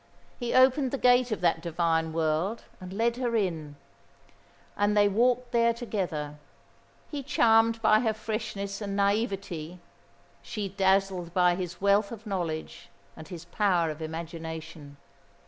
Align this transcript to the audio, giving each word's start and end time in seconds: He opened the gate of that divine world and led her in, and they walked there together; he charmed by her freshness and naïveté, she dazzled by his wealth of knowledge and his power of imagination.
He 0.39 0.55
opened 0.55 0.89
the 0.89 0.97
gate 0.97 1.31
of 1.31 1.41
that 1.41 1.61
divine 1.61 2.11
world 2.11 2.63
and 2.79 2.91
led 2.91 3.17
her 3.17 3.35
in, 3.35 3.75
and 4.75 4.97
they 4.97 5.07
walked 5.07 5.51
there 5.51 5.75
together; 5.75 6.39
he 7.11 7.21
charmed 7.21 7.79
by 7.83 7.99
her 7.99 8.11
freshness 8.15 8.81
and 8.81 8.97
naïveté, 8.97 9.77
she 10.41 10.69
dazzled 10.69 11.35
by 11.35 11.53
his 11.53 11.81
wealth 11.81 12.11
of 12.11 12.25
knowledge 12.25 12.89
and 13.15 13.27
his 13.27 13.45
power 13.45 13.91
of 13.91 14.01
imagination. 14.01 14.97